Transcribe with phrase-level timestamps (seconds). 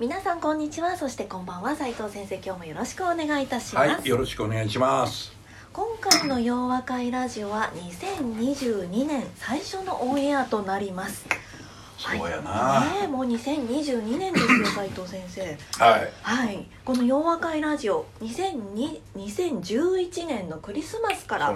[0.00, 0.96] 皆さんこんにちは。
[0.96, 1.74] そしてこんばんは。
[1.74, 5.32] 斉藤先生今日もよろしくお願いいたします、はいよろしくお願いします。
[5.72, 11.26] 今回の洋和会ラジオは2022年最初のオンエアとなります
[11.98, 12.50] そうやな。
[12.50, 15.42] はい、ねえもう2022年ですよ斉藤先生。
[15.84, 16.12] はい。
[16.22, 16.66] はい。
[16.84, 21.54] この洋和会ラジオ2002 2011年のクリスマスから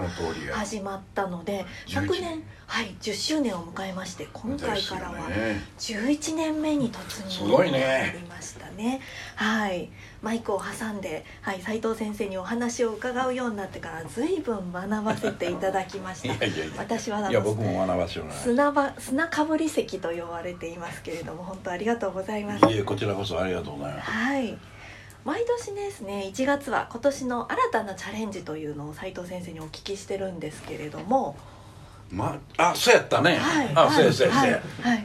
[0.51, 6.07] 始まったので11昨年はい10周年を迎えまして今回からはですよね。
[6.09, 8.11] 11年目に突入すごいね。
[8.13, 8.99] なりましたね。
[9.35, 9.89] はい。
[10.21, 16.73] マイクを挟んで、はい、斉藤先生にお話を伺うようになってから随分学ばせていただきまし いたやいやいや。
[16.77, 22.65] 私はあのいや僕も学ばせても砂場砂かぶり席と呼ばれていますけれども本当ありがとうございます。
[22.65, 24.09] いえこちらこそありがとうございます。
[24.09, 24.57] はい。
[25.25, 31.37] 毎年ですね1月は今年の新たなチャレンジというのを斉藤先生にお聞きしてるんですけれども
[32.13, 33.37] まあそうやったね。
[33.37, 33.71] はい。
[33.73, 34.61] あはいそうやそうや。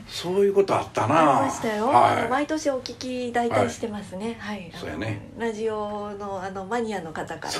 [0.09, 1.39] そうそういうことあったな。
[1.39, 4.37] ありましたよ、は毎年お聞き大体してますね。
[4.39, 5.19] はい、そうやね。
[5.39, 7.59] ラジオのあのマニアの方からね。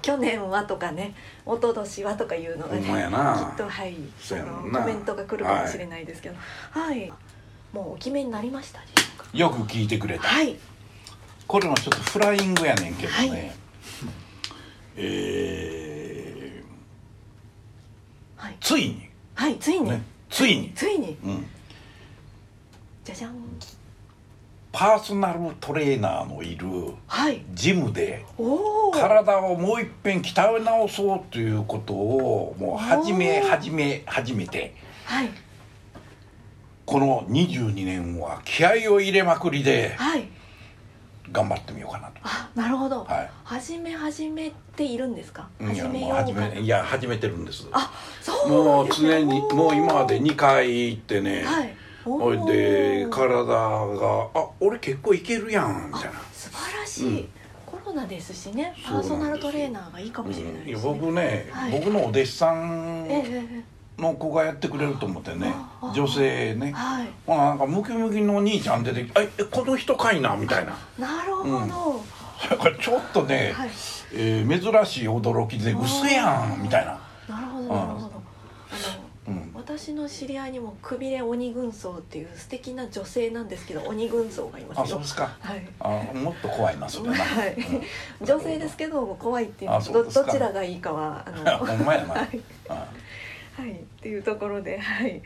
[0.00, 1.12] 去年はとかね
[1.44, 3.96] 一昨年はとかいうのがねきっとはい。
[4.20, 4.52] そうやな。
[4.52, 6.36] のコメントが来るかもしれないですけど。
[6.70, 7.12] はい、
[7.72, 10.28] もうお決めになりましたでしょうかいよく聞いてくれた。
[10.28, 10.56] はい。
[11.48, 13.30] これもちょっとフライングやねんけどはい。
[13.32, 13.56] ね
[14.96, 15.83] えーはい
[18.60, 19.08] ついに。
[19.34, 20.72] はいついに、ねついに。
[20.74, 21.16] ついに。
[21.24, 21.46] うん。
[23.04, 23.34] じゃじゃん。
[24.72, 26.66] パーソナルトレーナーのいる
[27.06, 27.44] はい。
[27.52, 35.30] ジムでおお体をもう一遍鍛え直そうということをもう始め始め始めてはい。
[36.84, 40.28] この22年は気合を入れまくりではい
[41.32, 42.14] 頑張ってみようかなと。
[42.22, 43.30] あなるほど、はい。
[43.44, 45.48] 始め始めているんですか？
[45.60, 47.66] いや始めもう始めいや始めてるんです。
[47.72, 51.74] あそうもう常にもう今まで2回行ってね、はい。
[52.04, 53.10] ほいおでー。
[53.10, 56.20] 体が「あ俺結構いけるやん」みたいな。
[56.32, 57.28] 素晴らしい、うん。
[57.66, 58.74] コロナですしね。
[58.84, 61.72] パーソナルトレーナーがいいかもしれないうん僕ね、はい。
[61.72, 63.08] 僕のお弟子さん
[63.98, 65.54] の子がやってくれると思ってね
[65.94, 66.72] 女性ね。
[66.72, 67.08] はい。
[67.26, 70.76] ほななんかムキムキの兄ちゃん出てきて「あえこの人かいな」みたいな。
[70.98, 71.70] なるほど、うん。
[72.40, 73.70] それからちょっとね、はい。
[74.12, 76.98] えー珍しい驚きで「嘘やん」みたいな。
[77.28, 78.22] なるほどなるほど。
[79.26, 79.50] あの、うん。
[79.54, 84.84] 私の知り合いにもくびれ鬼軍曹っていう素敵な女性なんですけど鬼軍曹がいますよ。
[84.84, 85.30] あそうですか。
[85.40, 85.66] はい。
[85.78, 87.54] あもっと怖いなそれな、はい。
[88.20, 88.26] うん。
[88.26, 89.70] 女性ですけど怖いっていう。
[89.92, 91.58] どどちらがいいかはあの。
[91.64, 92.14] ほんまやな。
[92.18, 92.40] はい。
[92.68, 92.88] あ
[93.56, 95.22] はい、っていうところで、 はい、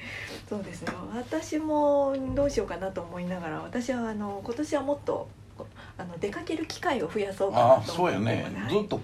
[0.48, 0.92] そうですね。
[1.14, 5.28] 私もどうしようかなと思いながら、私はあの今年はもっと
[5.96, 8.46] あの出かける機会を増やそうかなあとそうやね。
[8.54, 8.74] はい。
[8.74, 9.00] ずっと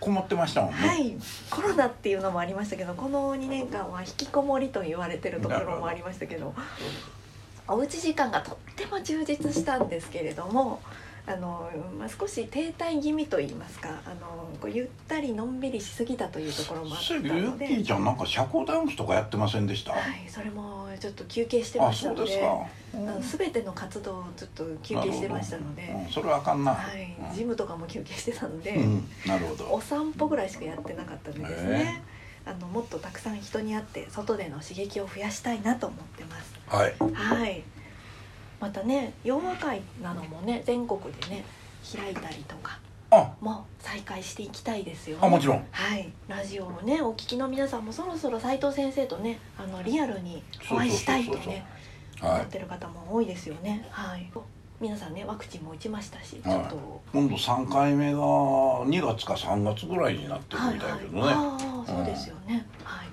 [0.00, 1.16] こもってましたもんね、はい、
[1.50, 6.54] コロナっていうのもありましたけど、この2年間は引きこもりと言われてるところもありましたけど、
[7.66, 10.80] おうち時間がとっても充実したんですけれども。
[11.28, 22.18] あのまあ、少し停滞気味と言いますかあのこうゆったりのんびりしすぎたというところもあったそうやけどユのでッキーちゃんなんか社交ダンスとかやってませんでした、はい、それもちょっと休憩してあましたので。
[22.20, 29.70] そうですか、あの全ての活動をちょっと休憩してましたので、うん、それはあかんな、はい、ジムとかも休憩してたので、うん、うん、なるほど。
[29.70, 32.02] お散歩ぐらいしかやってなかったんでですね、
[32.46, 36.58] あのもっとたくさん人に会って外での刺激を増やしたいなと思ってます。
[36.68, 36.94] はい。
[37.12, 37.62] はい
[38.60, 41.44] またね洋和会なのもね全国でね
[41.96, 42.78] 開いたりとか
[43.10, 43.32] あ。
[43.40, 45.66] も再開していきたいですよ、ね、あもちろん。
[45.70, 51.64] はい、ラジオをねお聞きの皆さんもそろそろ斉藤先生とねあのリアルにお会いしたいとね
[52.20, 52.32] はい。
[52.40, 53.86] 思ってる方も多いですよね。
[53.90, 54.30] はい。
[54.80, 63.08] 皆さんねワクチンも打ちましたしちょはいっと、今度3回目が2月か3月ぐらいになってるはいみたいだけどね、はい、ああそうですよね、はい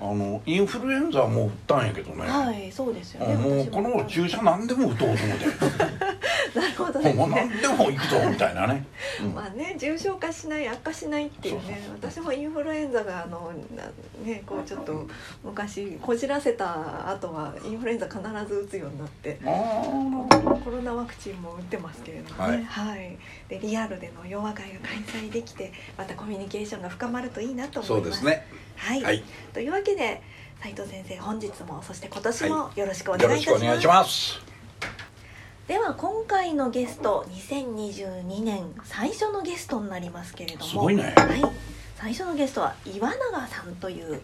[0.00, 5.44] あのインフルエンザも打ったんやけどね、はいそうですよねもう私この注射何でも打とうと思って
[6.84, 8.86] ほどですもうね何でも行くぞみたいなね、
[9.22, 9.34] うん。
[9.34, 13.84] まあね重症化しない悪化しないっていうね私もインフルエンザがあのな
[14.24, 15.06] ねこうちょっと
[15.44, 23.18] 昔こじらせた後はインフルエンザ必ず打つようになってコロナワクチンも打ってますけれどもね、はい。
[23.48, 28.20] でリアルでの洋和会が開催できてまたコミュニケーションが深まるといいなと思います。
[28.20, 28.46] そうですね。
[28.76, 29.22] はい、はい。
[29.52, 30.22] というわけで
[30.62, 33.58] 斉藤先生本日もそして今年もよろしくおよ願いいたします。
[33.58, 34.47] ろしくお願いします
[35.68, 40.64] では今回のゲスト2022年最初のゲストになりますけれども。
[40.64, 41.02] すごいね。
[41.14, 41.42] はい、
[41.94, 44.22] 最初のゲストは岩永さんという、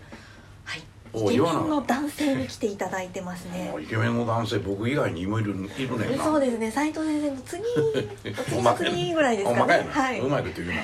[0.64, 3.74] はい、イケメンの男性に来ていただいてますね。
[3.78, 6.70] イケメンの男性僕以外にもいるいるね そうですね。
[6.70, 7.62] 斉藤先生の次
[8.80, 9.86] 次次ぐらいですかね。
[9.90, 10.20] はい。
[10.20, 10.74] うまいこと言うな。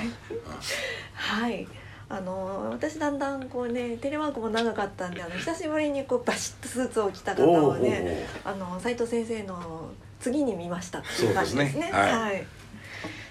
[1.15, 1.67] はい。
[2.07, 9.89] あの私だんだんこうねテレワークも長かったんであの久しぶりにこうバシッとスーツを着た方をねあの斉藤先生の
[10.21, 11.83] 次に見ましたっていう感じですね。
[11.85, 11.91] すね。
[11.91, 12.11] はい。
[12.11, 12.47] はい。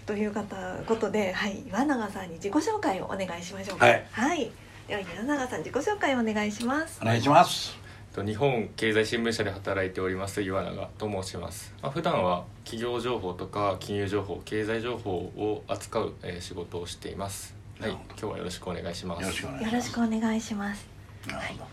[0.06, 0.56] という方
[0.87, 3.87] ことで、はい、岩永さんに自己紹介をお願いしましょうか。
[3.87, 4.50] はい。
[4.88, 6.98] では岩永さん自己紹介をお願いします。
[7.00, 7.78] お願いします。
[8.12, 17.54] と日本経済新聞社で働いております岩永と申します、まあ、普段は企業情報とか金融情報経済情報を扱う、えー仕事をしています。
[17.78, 17.90] はい。
[17.93, 19.22] 今日はよろしくお願いします。
[19.22, 20.88] よろしくお願いしよろしくお願いします。
[21.26, 21.64] ますなるほど。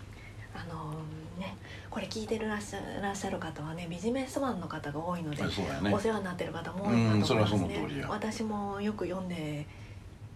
[0.55, 0.97] あのね、
[1.89, 5.49] これ聞いてるらっしゃらっしゃる方はね、ビジネスマンの方が多いので、ね。
[5.91, 8.05] お世話になってる方も多いかと思いますね。
[8.07, 9.65] 私もよく読んで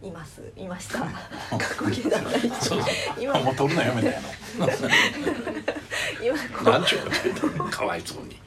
[0.01, 0.99] います、いました。
[0.99, 2.51] 過去形だったり
[3.19, 4.19] 今もう取るのやめたや
[6.23, 7.65] 今こうろなんちゅうこと言ってんの。
[7.69, 8.37] かわいそうに。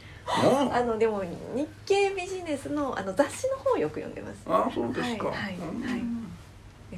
[0.72, 4.42] あのでも日経ビジネスのあの雑誌の方をよく読んでます。
[4.46, 5.28] あそうですか。
[5.28, 5.82] はいはいうん。
[5.82, 6.23] はい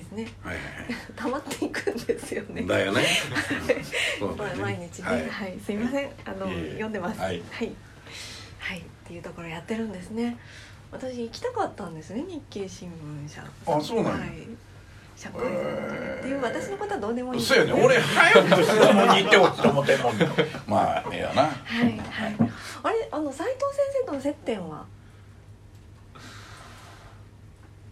[0.07, 0.29] ですね。
[0.43, 0.65] はいはい
[1.17, 2.63] 溜まっていくんですよね。
[2.63, 3.07] だよね。
[4.19, 4.63] そうまあだよね。
[4.63, 5.57] 毎日ね、ははい。
[5.57, 7.19] い、すいません、あの、読んでます。
[7.21, 7.37] ははい。
[7.37, 7.43] い、
[8.59, 10.37] はい、っていうところやってるんですね。
[10.93, 12.91] 私行きたかったんですね、日経新
[13.27, 13.43] 聞社。
[13.67, 14.19] あそうなんや。
[14.19, 14.31] はい。
[15.17, 16.43] 社会人っていう。
[16.43, 17.43] 私のことはどうでもいい。
[17.43, 17.73] そうやね。
[17.73, 20.33] 俺早く質問に行ってほしいと思ってんもんけど
[20.67, 21.43] まあええやな。
[21.43, 21.51] は
[21.81, 21.83] い。
[21.85, 22.37] はい。
[22.83, 24.85] あれ、あの斉藤先生との接点は？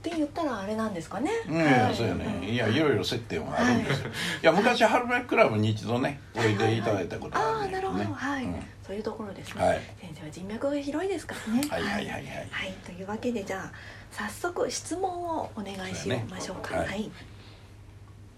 [0.05, 1.31] って言ったらあれなんですかね。
[1.49, 1.95] うん、はい。
[1.95, 2.47] そうやね。
[2.47, 2.79] いやい。
[2.79, 4.11] ろいろ接点はあるんですよ、
[4.43, 8.55] い、や昔ハルメクラブに一度ねおいでいただいたことああ、あるんなるほど、ねはい、うん。
[8.87, 9.65] そういうところですね。
[9.65, 9.81] はい。
[9.99, 11.67] 先生は人脈が広いですからね。
[11.71, 11.83] はい。
[11.83, 11.93] はい。
[11.93, 13.73] はいはいはい、というわけでじゃあ
[14.11, 16.77] 早速質問をお願いしましょうか。
[16.77, 17.11] はい、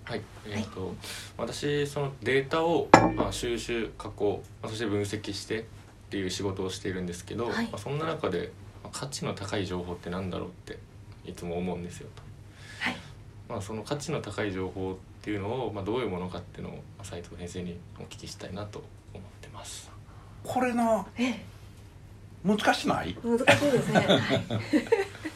[0.05, 0.23] はい。
[0.47, 0.95] えーと
[1.37, 5.65] 私そのデータを、まあ、収集加工、まあ、そして分析してっ
[6.11, 7.67] ていう仕事をしているんですけど、はい。
[7.67, 8.53] まあ、そんな中で、
[8.85, 10.79] まあ価値の高い情報ってなんだろうって
[11.26, 12.23] いつも思うんですよと。
[12.81, 12.96] はい、
[13.49, 18.82] まあ、その価値の高い情報っていうのを、まあ、どういうものかっていうのをまあ斉藤先生にお聞きしたいなと
[19.12, 19.90] 思ってます。
[20.44, 21.44] これなええ、
[22.44, 23.17] 難しない？
[23.25, 24.06] 難しいですね。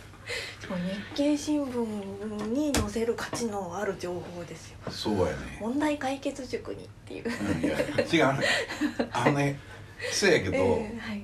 [1.14, 4.78] 日経新聞に載せる価値のある情報ですよ。
[4.88, 7.24] そうやね、問題解決塾にっていう。
[7.26, 8.46] うん、いや違うね
[9.12, 9.58] あのね
[10.12, 11.22] せやけど、ええはい。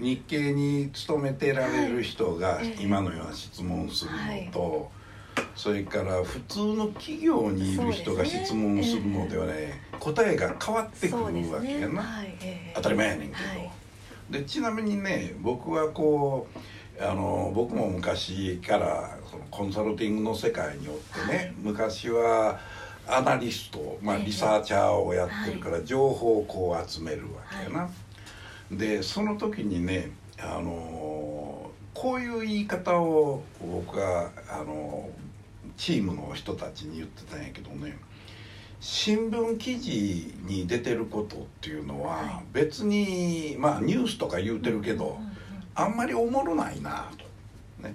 [0.00, 4.10] 日経に勤めてられる人が今のような質問をする
[4.46, 4.90] のと、
[5.54, 11.22] それから普通の企業にいる人が質問するのではね答えが変わってくる。
[11.22, 12.04] わけやな、
[12.74, 13.70] 当たり前やねんけど、はい。
[14.30, 16.46] でちなみにね僕はこ
[16.98, 21.54] うあの僕も昔からそのコンサルティングの世界におってね、はい。
[21.58, 22.58] 昔は
[23.06, 24.24] アナリスト、まあ、ええ。
[24.26, 27.90] リサーチャーをやってるから情報をこう集めるわけやな。
[28.70, 35.10] でその時にねあのこういう言い方を僕はあの
[35.76, 37.98] チームの人たちに言ってたんやけどね
[38.80, 45.18] 新聞記事に出てることっていうのはは別にまあニュースとか言うてるけど
[45.74, 47.24] あんまりおもろないなと。
[47.86, 47.94] ね、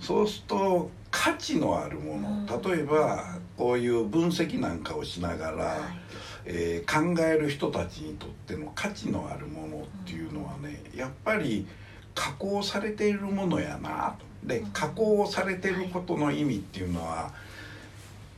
[0.00, 2.62] そうすると価値のあるもの。
[2.70, 6.05] 例えばこういう分析なんかをしながら、はい
[6.46, 11.66] えー考える人たちにとっての価値のあるものっていうのはねやっぱり
[12.14, 14.24] 加工されているものやなと。
[14.46, 17.32] で加工されていることの意味っていうのは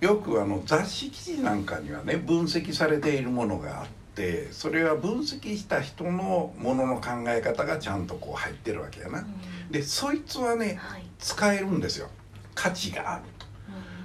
[0.00, 9.26] よくあの雑誌記事なんかにはね分析されているものがあってそれは分析した人のものの考え方がちゃんとこう入ってるわけやな。
[9.70, 12.08] でそいつはねはい使えるんですよ
[12.54, 13.46] 価値があると。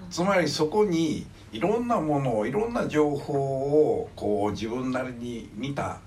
[0.10, 6.00] つまりそこにいろんなものをいろんな情報をこう自分なりに見た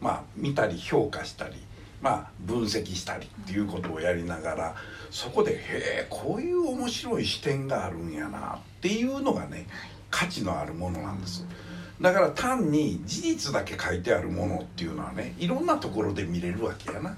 [0.00, 1.56] まあ見たり評価したり
[2.02, 4.74] まあ分析したりっていうことをやりながら
[5.10, 5.56] そこでへ
[6.04, 9.66] えこういう面白い視点があるんやなっていうのがね
[10.10, 11.46] 価値のあるものなんです。
[12.00, 17.16] だから単に事実だけ書いてあるものっていうのはねいろんなところで見れるわけやな。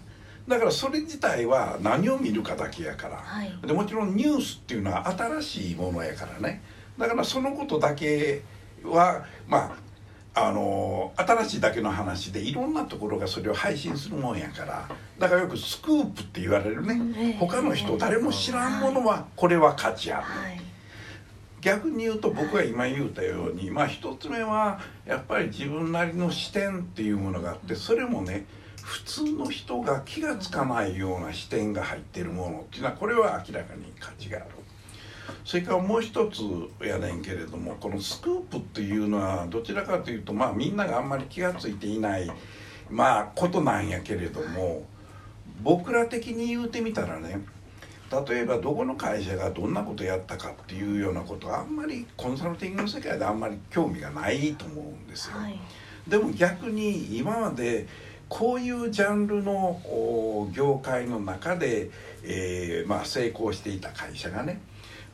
[0.48, 3.16] だからそれ自体は何を見るかだけやから。
[3.16, 6.62] はいでもちろんニュースっていうのは新しいものやからね
[6.98, 8.42] だからそのことだけ
[8.84, 9.92] はまあ
[10.34, 20.60] あの新しいだけの話でいろんなところがそれを配信するもんやからだからよくスクープって言われるね、他の人誰も知らんものはこれは価値ある、はい。
[21.60, 28.46] 逆に言うと僕が今言うたようにまあ一つ目はやっぱり自分なりの視点っていうものがあってそれもね
[28.82, 34.46] 普通の人が気が付かないような視点が入ってるものっていうのはこれは明らかに価値がある。
[35.44, 36.42] それからもう一つ
[36.84, 42.30] やねんけれどもこのスクープっていうのはどちらかというとまあみんながあんまり気が付いていない
[42.90, 44.86] まあことなんやけれども
[45.62, 47.44] 僕ら的に言うてみたらね
[48.28, 55.38] 例えばどこの会社がどんなことやったかっていうようなことはあんまりコンサルティングの世界であんまり興味がないと思うんですよ。
[55.38, 55.58] はい、
[56.06, 57.86] でも逆に今まで
[58.28, 61.90] こういうジャンルの業界の中で、
[62.22, 64.60] えー、まあ、成功していた会社がね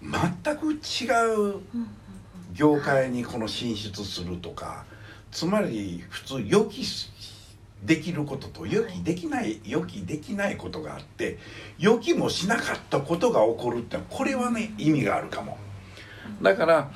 [0.02, 1.60] 全く違う
[2.52, 4.84] 業界にこの進出するとか
[5.30, 6.84] つまり普通予期
[7.84, 11.38] できることと予期できない予期できないことがあって
[11.78, 15.58] 予期もしなかったことが起こるってこれはね意味があるかも。
[16.42, 16.90] だから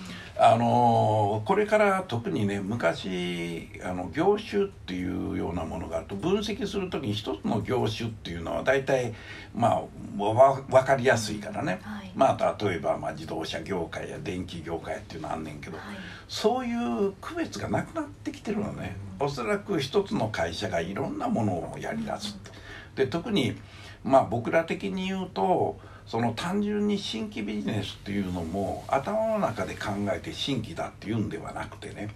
[0.44, 9.14] あのこれから特にね昔あの業種っていうようなものがあると分析する時に一つの業種っていうのは大体
[9.54, 9.82] まあ
[10.18, 15.86] 分かりやすいからね、はい、まあ例えばまあ自動車業界や電気業界っていうのはあんねんけど、はい、
[16.26, 22.50] そういう区別がなくなってきてるのね、おそらく一つの会社がいろんなものをやりだすっ
[22.96, 23.04] て。
[23.04, 23.54] で特に
[24.02, 32.14] まあ僕ら的に言うとその単純に新規ビジネスっていうのも頭の中で考えて新規だっていうんではなくてね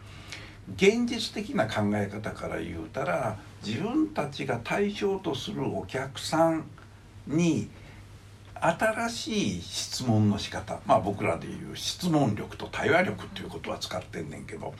[0.75, 6.64] 現実的な考え方から言うたら自分たちが対象とするお客さん
[7.26, 7.69] に
[8.55, 14.75] 新しい質問の仕方まあ僕らでいう質問力と対話力っていうことは使ってんねんけど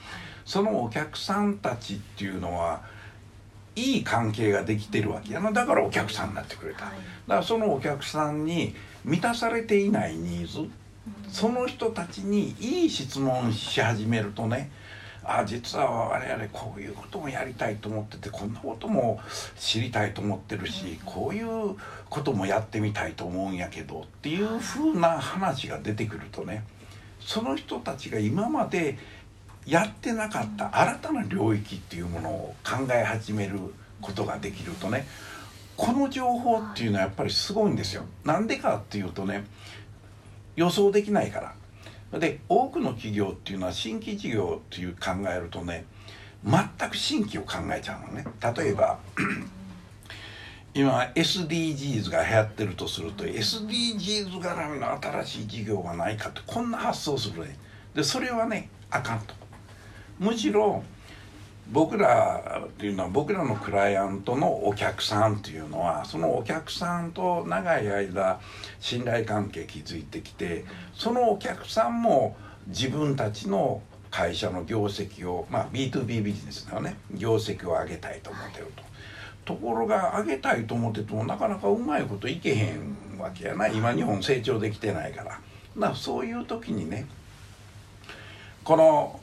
[0.45, 2.81] そのお客さんたちっていうのは
[3.77, 5.51] いい関係ができてるわけやな。
[5.51, 6.95] だからお客さんになってくれた、だか
[7.27, 8.73] らそのお客さんに
[9.07, 10.69] 満たされていないニーズ。
[11.29, 14.69] その人たちにいい質問し始めるとね
[15.23, 19.19] あ実は我々こういうこともやりたいと思っててこんなことも
[19.57, 21.75] 知りたいと思ってるしこういう
[22.09, 26.65] こともやってみたいと思うんやけどっていうふうな話が出てくるとね
[27.19, 28.97] その人たちが今まで
[29.65, 33.59] やってなかった新たな領域っていうものを考え始める
[34.01, 35.05] ことができるとね
[35.77, 38.03] この情報っていうのはやっぱりすごいんですよ。
[38.25, 39.45] なんでかっていうとね
[40.55, 41.53] 予想できないか
[42.11, 42.19] ら。
[42.19, 45.85] で多くの企業っていうのは新規事業っていう考えるとね
[46.43, 48.25] 全く新規を考えちゃうのね。
[48.55, 48.97] 例えば
[50.73, 57.57] 今 SDGs が流行ってるとすると SDGs 絡みの新しい事業がないかってこんな発想するね。
[57.93, 59.33] でそれはねあかんと。
[60.17, 60.83] むしろ
[61.71, 68.39] 僕らっていうのは僕らのクライアントのお客さんっていうのはそのお客さんと長い間
[68.79, 78.87] 信頼関係築いてきてそのお客さんも自分たちの会社の業績をまあ B2B ビジネスだよね業績を上げたいと思ってると。
[79.45, 85.39] ところが上げたいと思っててもなかなかうまいこといけへんわけやな今日本成長できてないから。
[85.77, 87.05] だそういう時にね
[88.63, 89.19] この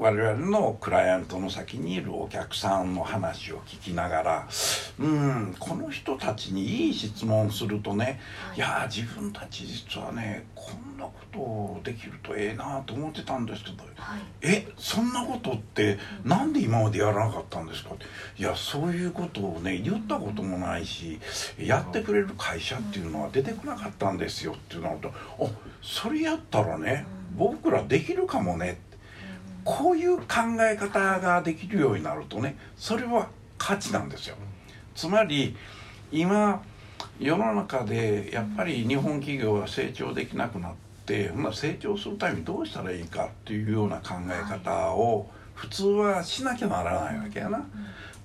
[0.00, 4.48] 我々のクライアントの先にいるお客さんの話を聞きながら
[5.00, 17.90] うんこの人たちにいい質問するとね、はい、いや自分たち実はねこんなことできるとええなと思ってたんですけど、はい、えそんなことってなんで今までやらなかったんですか？
[18.38, 21.18] いやそういうことをね言ったこともないし
[21.58, 25.12] やってくれる会社っていうのは出てこなかったんですよっていうのとあ
[25.82, 27.04] それやったらね
[27.36, 28.87] 僕らできるかもねって
[29.68, 30.24] こういう考
[30.60, 34.36] え方ができるようになるとねそれは価値なんですよ
[34.94, 35.54] つまり
[36.10, 36.62] 今
[37.20, 40.72] 世の中でやっぱり日本企業が成長できなくなっ
[41.04, 47.66] て成長するためにどうしたらいいかっていうような考え方を普通はしなきゃならないわけやな。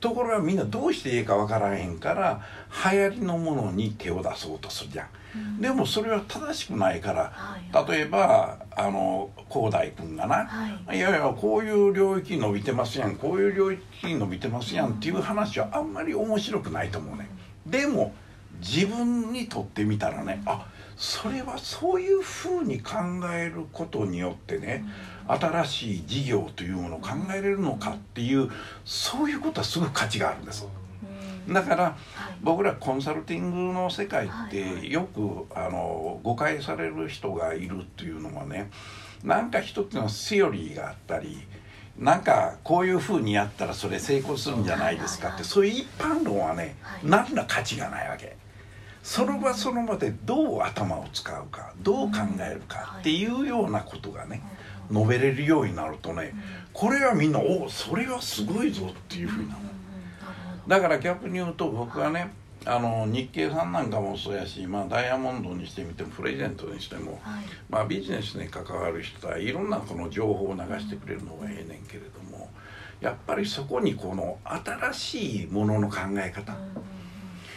[0.03, 2.41] ところがみんなどうしていいか分からへんから
[2.91, 5.62] 流行りのものに手を出そうとするじゃん。
[5.62, 10.50] でもそれは正しくないから、例えばあの広大君がな、
[10.93, 17.29] い、やいやこういう領域伸びてますやんこういう領域伸びてますやんっていう話はあんまり面白くないと思うね。
[17.65, 18.13] でも
[18.60, 20.67] 自分にとってみたらねあ
[20.98, 22.95] それはそういうふうに考
[23.33, 24.83] えることによってね、
[25.27, 28.50] 新しい事業というものを考えれるのかっていう
[28.86, 30.68] そういうことはすごく価値があるんです。
[31.48, 31.98] だから
[32.42, 38.70] 僕らコンサルティングの世界ってよくあの誤解される人がいるっていうのはね
[39.24, 41.46] なんか一つのセオリーがあったり
[41.98, 48.38] なんかこういうふうにやったらそれ成功するんじゃないですかってそういう一般論はね何ら価値がないわけ。
[49.03, 54.42] その場その場でどう頭を使うかどう考えるかっていうようなことがね
[54.91, 56.33] 述べれるようになるとね
[56.73, 59.61] これはみんなおそれはすごいぞっていうふうになる。
[60.67, 62.33] だから逆に言うと僕はね
[62.65, 67.43] あの日経さんなんかもそうやし、まあ、ダイヤモンドにしてみてもプレゼントにしても、はい。
[67.69, 72.49] まあ、ビジネスに関わる人はいろんなこの情報を流してくれるのがええねんけれども
[73.01, 76.55] やっぱりそこにこの新しいものの考え方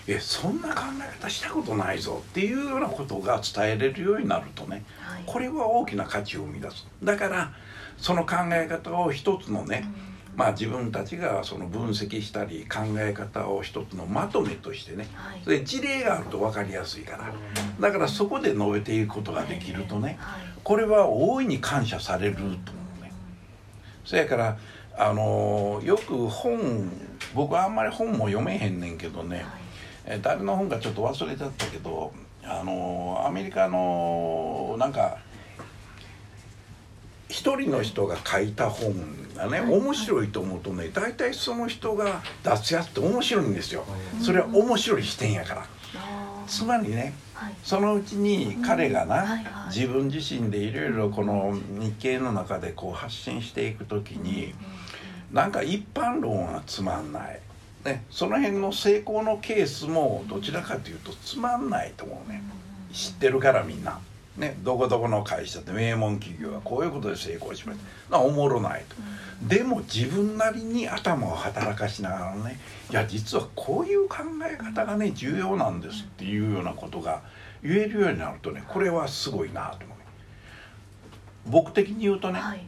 [0.09, 5.23] えそんな考え方したことないぞっていうようなことが伝えれるようになるとねはい。
[5.27, 6.87] これは大きな価値を生み出す。
[7.03, 7.53] だから
[7.99, 9.85] その考え方を一つのね、
[10.37, 15.41] まあ自分たちがその分析したり考え方を一つのまとめとしてねはい。
[15.43, 17.33] それ事例があると分かりやすいから。
[17.81, 20.41] だからそこで述べていくことができるとねはい。
[20.63, 22.53] これは大いに感謝されると思
[23.01, 23.13] うね。
[24.05, 24.57] そやから
[24.99, 26.91] あのよく本
[27.35, 29.45] 僕はあんまり本も読めへんねんけどね、
[30.07, 32.13] え誰の本かちょっと忘れちゃったけど
[32.45, 35.19] あのアメリカのなんか
[37.29, 38.95] 一人の人が書いた本
[39.35, 43.85] がね面白いと思うとね大体その人が出すやつって面白いんですよ。
[44.23, 45.67] それは面白い視点やから。
[46.47, 47.55] つまりねはい。
[47.65, 54.55] そのうちに彼がなはい自分自身でいろいろこの日経の中でこう発信していく時に
[55.33, 57.41] なんか一般論はつまんない、
[57.87, 62.43] ね、その辺の成功のケースもどちらかというとつまんないと思うね。
[62.93, 64.01] 知ってるからみんな、
[64.37, 67.79] ね、どこどこの会社って名門企業はこういうことで成功しまし
[68.11, 68.97] たなおもろないと。
[69.47, 72.59] でも自分なりに頭を働かしながらね
[72.91, 74.17] いや実はこういう考
[74.51, 77.23] え方がね重要なんですっていうようなことが
[77.63, 79.99] 言えるようになるとねこれはすごいなと思う。
[79.99, 80.05] ね
[81.47, 82.67] 僕的に言うとね、はい。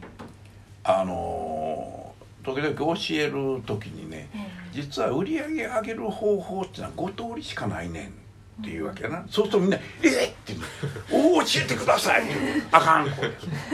[0.85, 2.08] あのー
[2.43, 4.37] 時々教える時にねえ
[4.71, 10.59] 実は売り上げ上げる方法っていうのは5通りしかないねんっていうわけやな、そうするとみんな「えっ!」って言う。
[11.23, 12.23] の「おお教えてください」
[12.71, 13.31] あかんこれ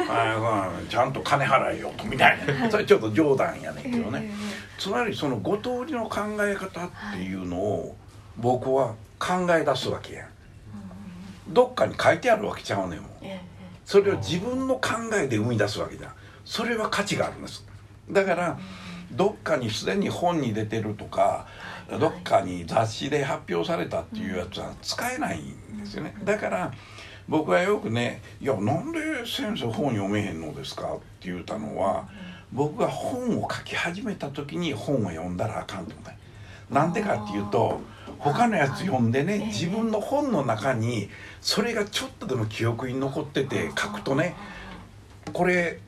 [0.08, 2.70] あうんちゃんと金払えよ」とみたいな。
[2.70, 4.32] それちょっと冗談やねんけどね、
[4.78, 7.96] つまりその5通りの考え方っていうのを
[8.38, 10.26] 僕は考え出すわけや。
[10.26, 13.10] んどっかに書いてあるわけちゃうねんもん。
[13.22, 13.42] ええ。
[13.86, 16.12] それを自分の考えで生み出すわけじゃん。
[16.44, 17.66] それは価値があるんです
[18.10, 18.60] だから
[19.12, 21.48] どっかにすでに本に出てるとか
[22.00, 26.16] どっかに雑誌で発表されたっていうやつは使えないんですよね。
[26.24, 26.74] だから
[27.28, 32.08] 僕はよくね「いやなんで先生本読めへんのですか?」って言ったのは
[32.52, 36.14] 僕が本を書き始めた時に本を読んだらあかんと思った
[36.74, 37.82] なんでかっていうと
[38.20, 41.10] 他のやつ読んでね自分の本の中に
[41.42, 44.36] それがちょっとでも記憶に残ってて書くとね
[45.34, 45.80] これ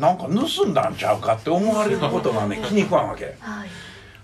[0.00, 3.36] なんか盗んだんちゃうかって思われることがね気に食わんわけ。
[3.38, 3.68] はい。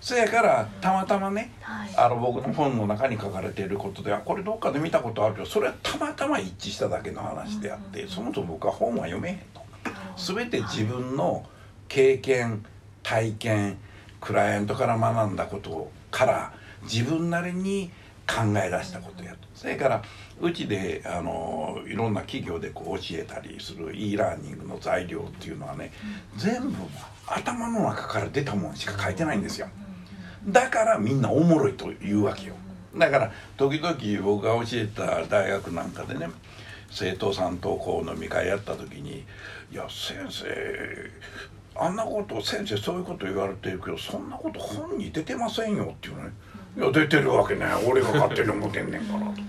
[0.01, 1.89] そやからたまたまねはい。
[1.95, 9.61] あの僕の本の中に書かれていることではこれどっかで見たことあるけどそれはたまたま一致しただけの話であってそもそも僕は本は読めへんと。
[10.17, 11.45] 全て自分の
[11.87, 12.65] 経験
[13.03, 13.77] 体験
[14.19, 17.91] クライアントから学んだことから自分なりに
[18.27, 19.39] 考え出したことやと。
[19.55, 20.03] それから
[20.39, 25.91] うちであのいろんな企業でこう教えたりする e ラーニングの材料っていうのはね
[26.35, 26.75] 全部
[27.25, 29.67] 頭の中から出たもんしか書いてないんですよ。
[30.47, 32.55] だからみんなおもろいと言うわけよ。
[32.95, 36.29] だから時々僕が教えた大学なんかでね
[36.89, 39.25] 生徒さんとこう飲み会やった時に
[39.71, 41.11] 「いや先生
[41.75, 46.31] あんなこと先生そういうこと言われてるけどそんなこと本に出てませんよ」っていうのね
[46.77, 47.65] 「いや出てるわけね。
[47.87, 49.41] 俺が勝手に思ってんねんから」と。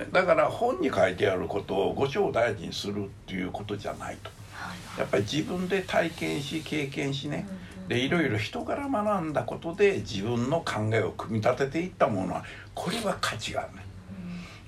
[0.00, 4.30] ねだから本に書いてあることをご承大事にするっていうことじゃないと。
[4.52, 5.00] はい。
[5.00, 7.46] やっぱり自分で体験し経験しね。
[7.88, 13.86] でいろいろ人から学んだことで自分の考えを組み立てていったものはこれは価値があるね。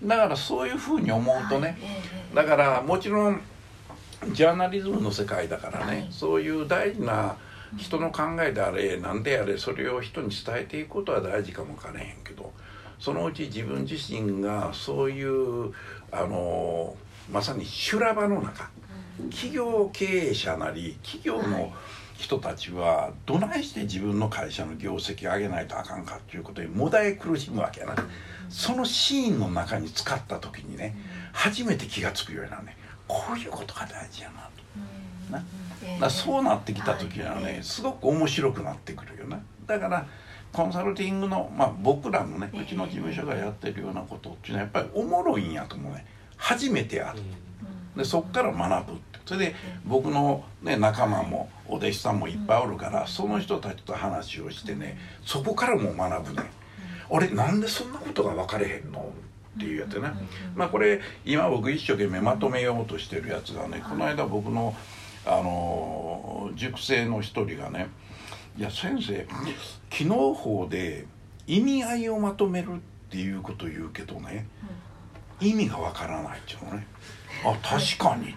[0.04, 1.76] だからそういうふうに思うとね、
[2.32, 3.40] だからもちろん
[4.32, 6.06] ジャーナリズムの世界だからね、はい。
[6.10, 7.34] そういう大事な
[7.76, 12.52] 人の考えであれ何であれそれを人に伝えていくことは大事かもわからへんけど
[12.98, 15.72] そのうち自分自身がそういう
[16.10, 16.96] あの
[17.30, 18.70] まさに修羅場の中
[19.30, 21.72] 企業経営者なり企業の
[22.16, 27.94] 人たちはどないして自分の会社の業績を上げないとあかんかっていうことにもだえ苦しむわけやな。
[28.48, 30.96] そのシーンの中に使った時にね
[31.32, 32.76] 初めて気が付くようになるね。
[33.06, 34.48] こういうことが大事やな
[35.30, 35.32] と。
[35.32, 35.44] な
[36.00, 39.42] だそうなってきた時はねすごく面白くなってくるよね。
[39.66, 40.06] だから
[40.52, 46.06] コンサルティングの、まあ、僕らのねうちの事務所がやってるようなことっていうのはやっぱりおもろいんやと思うね。
[46.36, 47.20] 初めてやる
[47.96, 49.18] でそっから学ぶって。
[49.26, 56.48] それで僕の、ね、仲間もお弟子さんもいっぱいおるからその人たちと話をしてねそこからも学ぶね。
[57.10, 59.12] 俺なんでそんなことが分かれへんの
[59.56, 60.10] っていうやつね。
[60.54, 64.74] まあこれ今僕一生懸命まとめようとしてるやつがねこの間僕の
[65.26, 67.88] あの塾生の一人がね
[68.56, 69.26] 「いや先生
[69.90, 71.06] 昨日法で
[71.46, 72.78] 意味合いをまとめるっ
[73.10, 74.46] ていうことを言うけどね
[75.40, 76.86] 意味がわからないっていうのね。
[77.44, 78.34] あ確かに。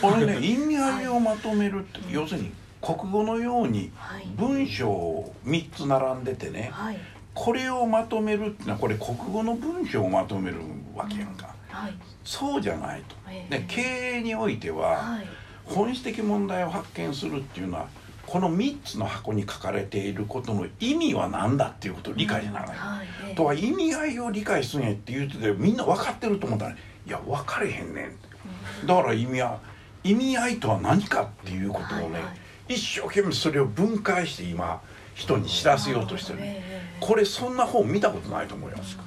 [0.00, 2.52] とこれね意味合いをまとめるって、要するに
[2.82, 4.26] 国語のようにはい。
[4.36, 6.98] 文章3つ並んでてねはい。
[7.34, 10.58] これをまとめるってのはこれ国語の文章をまとめる
[10.94, 11.54] わけやんか。
[11.70, 11.94] はい。
[12.24, 13.16] そうじゃないと。
[13.28, 13.80] え経
[14.18, 15.26] 営においてははい
[15.64, 17.88] 本質的問題を発見するっていうのは
[18.26, 28.02] この3つの箱に書かれていることの意味は何だっていうことを理解しながら、はいええとは意味合いを理解するんやって言うててみんな分かってると思ったら、いや分かれへんね
[28.84, 29.60] んだから意味は
[30.04, 32.18] 意味合いとは何かっていうことをね、はいは
[32.68, 32.74] い。
[32.74, 34.80] 一生懸命それを分解して今
[35.14, 38.98] 人に知らせようとしてる、なるほどええこれそんな本見たことないと思います、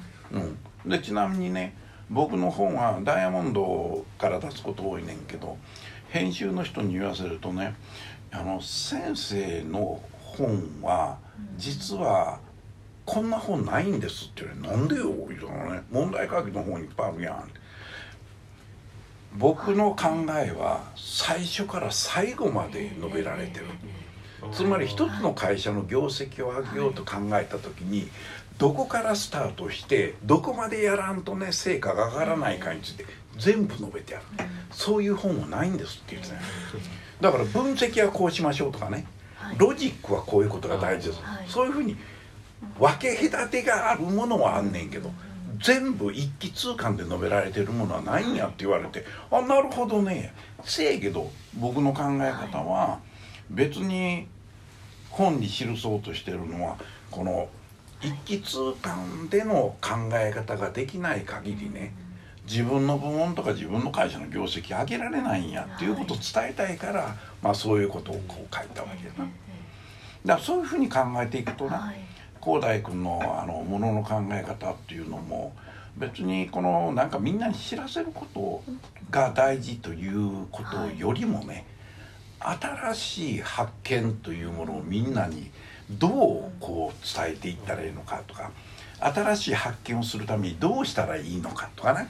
[0.84, 1.74] うん、でちなみにね
[2.10, 5.56] 僕の本はダイヤモンドから出すこと多いねんけど
[6.08, 7.74] 編集の人に言わせるとね
[8.32, 11.18] あの先生の本は
[11.56, 12.40] 実は
[13.04, 15.82] こんな本ないんですって言うのなんでよ言うたらね。
[15.90, 17.50] 問題書きの本いっぱいあるやん
[19.38, 23.66] 僕の考えは最初から最後まで述べられてる。
[24.52, 28.08] つまり一つの会社の業績を上げようと考えた時に
[28.58, 33.04] どこからスタートしてどこまでやらんとね成果が上がらないかについて
[33.38, 34.24] 全部述べてある。
[34.70, 36.40] そういう本はないんですって言ってたよ。
[37.20, 39.06] だから分析はこうしましょうとかね。
[39.36, 39.56] はい。
[39.58, 41.22] ロジックはこういうことが大事です。
[41.22, 41.46] はい。
[41.48, 41.96] そういうふうに
[42.78, 45.10] 分け隔てがあるものはあんねんけど
[45.62, 50.34] 全部一気通貫で述べられてるものはないんやって言われてあなるほどね。
[50.64, 52.98] せやけど僕の考え方は
[53.50, 54.26] 別に
[55.10, 56.76] 本に記そうとしてるのは
[57.10, 57.48] この
[58.02, 61.94] 一気通貫での考え方ができない限りね
[62.46, 69.30] 自分の部門とか自分の会社の業績上げられないんやっていうことを伝えたいから、まあそういうことをこう書いたわけだな。
[70.24, 71.96] だからそういうふうに考えていくとな、はい。
[72.42, 75.52] 広大君のあのものの考え方っていうのも
[75.96, 78.62] 別にこのなんかみんなに知らせること
[79.10, 81.66] が大事ということよりもね、
[82.38, 85.50] 新しい発見というものをみんなに
[85.90, 88.50] どうこう伝えていったらいいのかとか
[89.00, 92.08] 新しい発見をするためにどうしたらいいのかとかね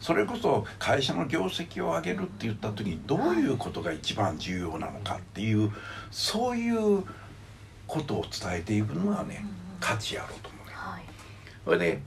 [0.00, 5.72] それこそ会社の業績を上げるって言った時にどういうことが一番重要なのかっていう
[6.10, 7.04] そういう
[7.86, 9.44] ことを伝えていくのがね
[9.80, 10.72] 価値あると思うね。
[10.74, 11.02] はい
[11.64, 12.02] それで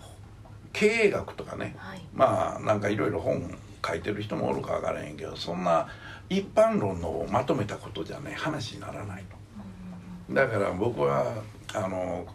[0.73, 5.87] 経営学とかねはいまあなんかいろいろ本書いてる人もおるか分からへんけどそんな
[6.29, 10.33] 一般論のまとめたことじゃね話にならないと。
[10.33, 12.25] だから僕はあの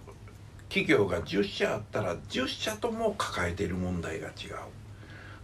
[0.69, 4.33] 企業が10社あったら10社とも抱えている問題が違う。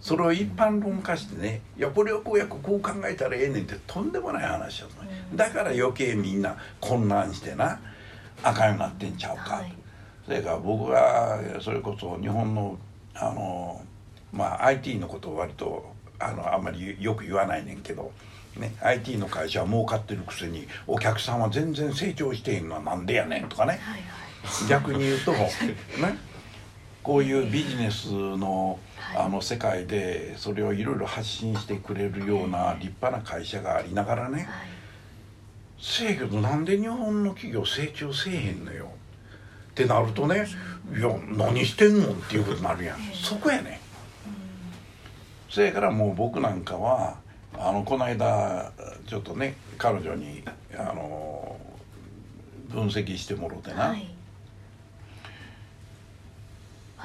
[0.02, 7.80] それを一般論化してねいやこれをこうやこう考えたらええねんってとんでもない話だと、ね、だから余計みんな混乱してな
[8.42, 9.72] あかんようになってんちゃうか、はい。
[10.26, 12.76] それから僕がそれこそ日本の
[13.14, 13.80] あの
[14.32, 18.10] まあ IT のことを割とあのあんまりよく言わないねんけど、
[18.56, 23.78] ね、IT の会社は儲かってるくせにお客さんは全然成長してへんのはなんでやねんとかね。
[23.80, 24.02] はい。
[24.68, 25.48] 逆に言うと、 ね、
[27.02, 29.26] こういうビジネスのはい。
[29.26, 34.46] あの世界でそれをいろいろ発信してくれるような立派な会社がありながらねはい。
[35.80, 38.86] せやけどなんで日本の企業成長せえへんのよ
[39.72, 40.46] ってなるとね
[40.96, 42.98] いや何してんのっていうことになるやん。
[43.12, 43.80] そこやね
[45.50, 47.16] せやからもう僕なんかは
[47.58, 48.72] あのこの間
[49.06, 50.42] ちょっとね彼女に
[50.78, 51.58] あの
[52.70, 54.11] 分析してもろてな、はい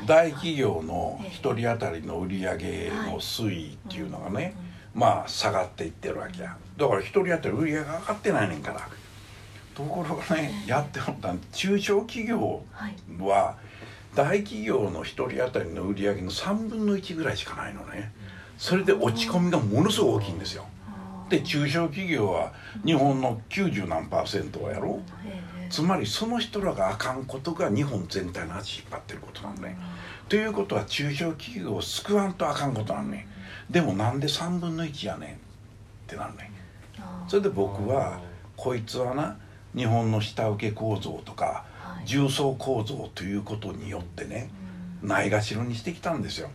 [0.05, 4.55] 大企業の1人当たりの売り上げの推移っていうのがね、
[4.93, 6.55] まあ下がっていってるわけや。
[6.77, 8.87] だから1人当たり売り上げが上がってないねんから。
[9.75, 12.63] ところがねやってもったん中小企業
[13.19, 13.57] は
[14.15, 18.11] 大企業の1人当たりの売り上げの3分の1ぐらいしかないのね。
[18.57, 20.65] それで落ち込みがものすごい大きいんですよ。
[21.29, 22.53] で中小企業は
[22.85, 24.99] 日本の90何パーセントはやろ？
[25.25, 29.77] ええつまりその人らがあかんことが日本全体の足引っ張ってることなのね。
[30.29, 33.27] ということは中小企業を救わんとあかんことなんね
[33.69, 35.33] でもなんで3分の1やねんっ
[36.07, 36.51] てなるね
[37.27, 38.19] それで僕は
[38.57, 39.37] こいつはな
[39.75, 42.05] 日本の下請け構造とかはい。
[42.05, 44.49] 重層構造ということによってね
[45.01, 46.49] ないがしろにしてきたんですよ。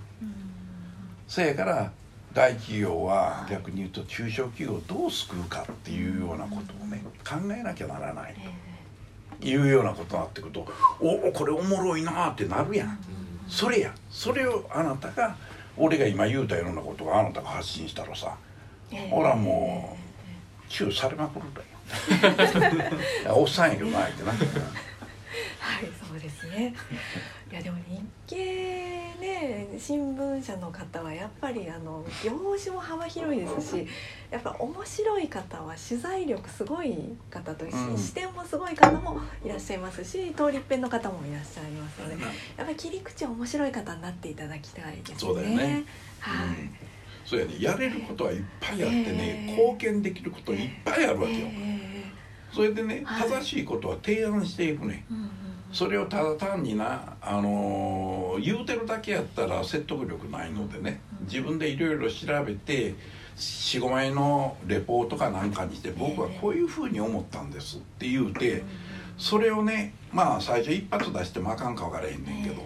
[1.29, 1.93] せやから
[2.35, 8.72] 大企業は逆に言うと中小企業をどう救うかっていうようなことをね考えなきゃならないえ
[9.43, 10.67] いうようなことになってくると
[11.01, 12.99] おおこれおもろいなってなるやん。
[13.49, 13.95] それや。
[14.11, 15.37] それをあなたが
[15.77, 18.37] 俺が今言うたようなことがあなたが発信したらさ
[19.11, 19.97] ほらも
[20.67, 21.67] うチューされまくるだよ。
[23.35, 24.31] おっさんやけどなってな。
[24.31, 26.75] はいそうですね。
[27.51, 28.37] いやでも日経
[29.21, 33.87] ね新聞社の方はやっぱりあの業種も幅広いですし
[34.31, 36.95] やっぱ面白い方は取材力すごい
[37.31, 37.71] 方と、うん。
[37.97, 42.23] 視点もすごい方もいらっしゃいますし通りっぺんの方もいらっしゃいますので
[42.57, 45.17] やっぱり切り口面白い方になっていただきたいですね。
[45.19, 45.85] そうだよね。
[46.21, 46.77] はい、うん。
[47.25, 47.57] そうやね。
[47.59, 49.51] やれることはいっぱいあってね、ええ。
[49.51, 51.83] 貢献できることいっぱいあるわけよ、え
[52.53, 55.05] それでねはい正しいことは提案していくね。
[55.11, 61.27] うんそれをただ単にな、あのー言うてるだけやったら説得力ないのでねうん。
[61.27, 62.95] 自分でいろいろ調べて
[63.37, 68.63] 45枚のレポートかなんかにして僕はこういうふうに思ったんですって言うて
[69.19, 72.65] それをねまあ最初一発出してもあかんか分からへんねんけどえ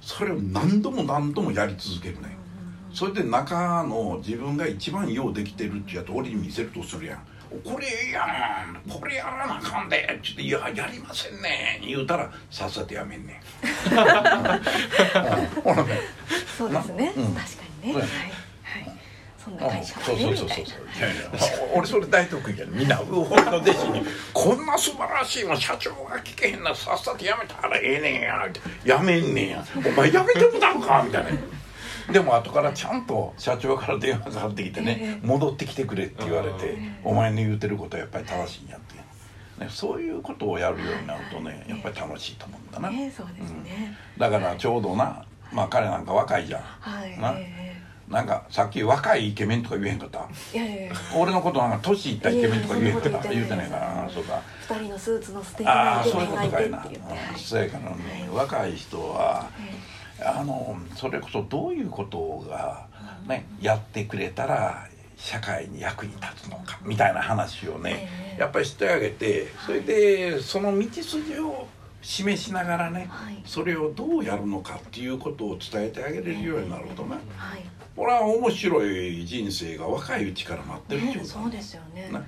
[0.00, 2.36] それを何度も何度もやり続けるね
[2.92, 7.22] それで中の自分が一番ようできてるってやつ俺に見せるとするやん
[7.64, 8.24] 「これええや
[8.66, 8.90] ん。
[8.90, 11.80] これやらなあかんで」って言って「いややりませんね。
[11.82, 13.36] ん」言うたらさっさとやめんねん。
[13.92, 13.96] うん。
[15.62, 16.00] ほらね。
[16.56, 17.34] そうですね、うん。
[17.34, 18.02] 確かにね、はい。
[18.02, 18.98] はい。
[19.42, 21.14] そんな会社そうはねそうそうそうみたいな。
[21.14, 21.30] いやいや
[21.74, 29.64] 俺それ大得意やねみんな俺の弟子に「こんな素晴らしいの社長が聞けへんなさっさとやめたらええねんや」って「やめんねんや。
[29.76, 31.30] お前やめてもたんか」みたいな。
[32.12, 35.26] でも後からちゃんと社長から電話かかってきてねええ。
[35.26, 38.94] 戻ってきてくれって言われてえお前の言うてることはやっぱり正しいんやって、
[39.64, 42.90] ね、そういうことをやるようになるとねやっぱり楽しいと思うんだな。
[42.90, 46.62] ねそうですね、だからちょうどなまあ彼なんか若いじゃん。
[46.62, 47.18] はい。
[47.20, 47.34] な？
[47.36, 47.76] え
[48.08, 50.26] なんかさっき若いイケメンとか言えへんかった？
[51.14, 53.28] 俺のことなんか年いったイケメンとか言えへんかった？
[53.28, 54.40] 言うてないからなそうか。
[54.66, 56.78] 二人のスーツの素敵あなあそういうイケメンがいことかいな。
[56.78, 59.50] てって言って、はいうんそうやからね若い人は
[60.20, 62.86] あのそれこそどういうことが
[63.26, 68.40] ねやってくれたら社会に役に立つのかみたいな話をねええ。
[68.40, 71.66] やっぱりしてあげてそれでその道筋を
[72.02, 73.42] 示しながらねはい。
[73.44, 77.16] それをどうやるのかっていうことを伝えてあげれるようになるとね。
[77.36, 77.64] はい。
[77.96, 82.08] 俺は面白い人生が若いうちから待ってるってねことだそうですよね。
[82.08, 82.14] ね。
[82.14, 82.22] は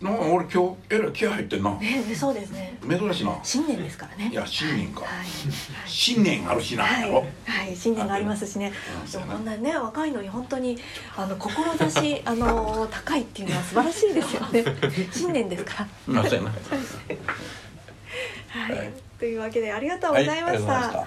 [0.00, 1.70] なんか俺今日えらい気合入ってんな。
[1.70, 2.78] いねそうですね。
[2.88, 3.38] 珍しいな。
[3.42, 4.30] 新年ですからね。
[4.30, 5.00] いや新年か。
[5.00, 5.08] はい。
[5.10, 5.26] はい
[5.86, 6.84] 新年あるしな。
[6.84, 7.22] はい、は
[7.70, 8.72] い、信念がありますしね。
[9.04, 9.10] うん。
[9.10, 10.78] でもこんなね若いのに本当に
[11.16, 14.64] あの志あの高いっていうのは素晴らしいですよね。
[15.10, 16.14] 信念ですから。
[16.14, 16.20] な。
[16.20, 16.30] はい、
[18.72, 18.92] はい。
[19.18, 20.72] というわけでありがとうございました。
[20.72, 21.06] は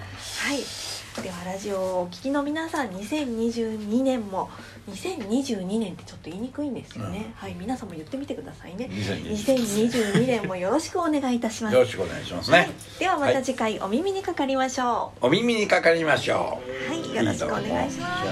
[0.54, 4.50] いではラジオをお聞きの皆さん、2022年も
[4.90, 7.34] 2022年ってちょっと言いにくいんですよね。
[7.36, 8.90] はい、皆さんも言ってみてくださいね。
[8.92, 11.74] 2020 2022年もよろしくお願いいたします。
[11.74, 16.90] よろしくお願いしますはいね、ではまた次回お耳にかかりましょお耳にかかりましょうう。
[16.90, 18.24] はい、よろしくお願いしま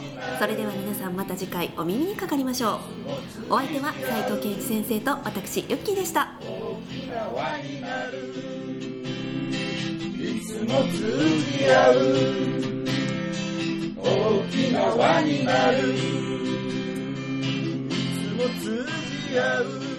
[0.00, 0.09] す。
[0.40, 2.80] それでは皆さんまた次回お耳にかかりましょ
[3.48, 3.52] う。
[3.52, 6.32] お相手は斉藤健一先生と私ユッキーでした。
[6.40, 6.46] い
[10.40, 10.96] つも通
[11.58, 11.94] じ合う。
[13.98, 14.06] 大
[14.50, 15.92] きな輪になる。
[15.92, 15.98] い
[18.16, 18.86] つも通
[19.28, 19.89] じ合う。